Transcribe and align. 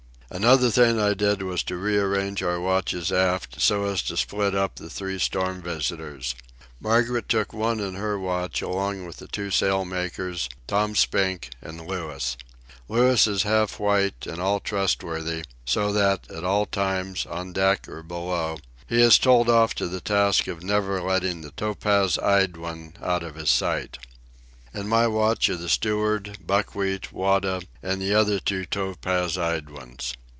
Another 0.33 0.71
thing 0.71 0.97
I 0.97 1.13
did 1.13 1.41
was 1.41 1.61
to 1.63 1.75
rearrange 1.75 2.41
our 2.41 2.57
watches 2.57 3.11
aft 3.11 3.59
so 3.59 3.83
as 3.83 4.01
to 4.03 4.15
split 4.15 4.55
up 4.55 4.75
the 4.75 4.89
three 4.89 5.19
storm 5.19 5.61
visitors. 5.61 6.35
Margaret 6.79 7.27
took 7.27 7.51
one 7.51 7.81
in 7.81 7.95
her 7.95 8.17
watch, 8.17 8.61
along 8.61 9.05
with 9.05 9.17
the 9.17 9.27
two 9.27 9.51
sail 9.51 9.83
makers, 9.83 10.47
Tom 10.67 10.95
Spink, 10.95 11.49
and 11.61 11.85
Louis. 11.85 12.37
Louis 12.87 13.27
is 13.27 13.43
half 13.43 13.77
white, 13.77 14.25
and 14.25 14.39
all 14.41 14.61
trustworthy, 14.61 15.43
so 15.65 15.91
that, 15.91 16.31
at 16.31 16.45
all 16.45 16.65
times, 16.65 17.25
on 17.25 17.51
deck 17.51 17.89
or 17.89 18.01
below, 18.01 18.57
he 18.87 19.01
is 19.01 19.19
told 19.19 19.49
off 19.49 19.75
to 19.75 19.89
the 19.89 19.99
task 19.99 20.47
of 20.47 20.63
never 20.63 21.01
letting 21.01 21.41
the 21.41 21.51
topaz 21.51 22.17
eyed 22.17 22.55
one 22.55 22.93
out 23.01 23.23
of 23.23 23.35
his 23.35 23.49
sight. 23.49 23.97
In 24.73 24.87
my 24.87 25.05
watch 25.07 25.49
are 25.49 25.57
the 25.57 25.67
steward, 25.67 26.37
Buckwheat, 26.47 27.11
Wada, 27.11 27.61
and 27.83 28.01
the 28.01 28.15
other 28.15 28.39
two 28.39 28.63
topaz 28.65 29.37
eyed 29.37 29.69
ones. 29.69 30.13